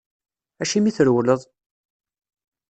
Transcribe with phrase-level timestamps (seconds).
[0.63, 1.41] Acimi i trewleḍ?